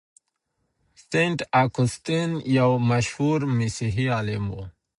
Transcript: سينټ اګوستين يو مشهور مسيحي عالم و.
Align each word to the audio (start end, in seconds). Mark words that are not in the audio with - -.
سينټ 1.07 1.39
اګوستين 1.63 2.31
يو 2.57 2.69
مشهور 2.89 3.39
مسيحي 3.57 4.05
عالم 4.15 4.43
و. 4.51 4.55